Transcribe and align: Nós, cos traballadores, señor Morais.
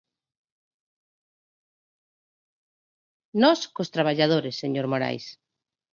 Nós, 3.41 3.59
cos 3.75 3.93
traballadores, 3.95 4.55
señor 4.63 4.85
Morais. 4.91 5.25